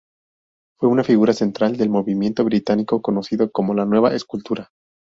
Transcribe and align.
Fue 0.79 0.89
una 0.89 1.03
figura 1.03 1.31
central 1.31 1.77
del 1.77 1.89
movimiento 1.91 2.43
británico 2.43 3.03
conocido 3.03 3.51
como 3.51 3.75
la 3.75 3.85
Nueva 3.85 4.15
Escultura. 4.15 4.71